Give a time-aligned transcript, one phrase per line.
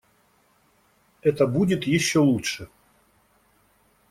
[1.21, 2.69] Это будет еще лучше.